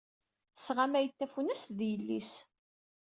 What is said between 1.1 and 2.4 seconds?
tafunast d yelli-s.